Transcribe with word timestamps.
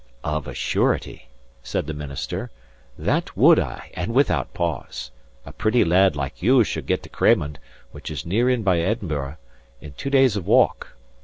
"Of 0.23 0.47
a 0.47 0.55
surety," 0.55 1.29
said 1.61 1.85
the 1.85 1.93
minister, 1.93 2.49
"that 2.97 3.37
would 3.37 3.59
I, 3.59 3.91
and 3.93 4.15
without 4.15 4.51
pause. 4.51 5.11
A 5.45 5.51
pretty 5.51 5.83
lad 5.85 6.15
like 6.15 6.41
you 6.41 6.63
should 6.63 6.87
get 6.87 7.03
to 7.03 7.09
Cramond 7.09 7.59
(which 7.91 8.09
is 8.09 8.25
near 8.25 8.49
in 8.49 8.63
by 8.63 8.79
Edinburgh) 8.79 9.37
in 9.79 9.93
two 9.93 10.09
days 10.09 10.35
of 10.35 10.47
walk. 10.47 10.93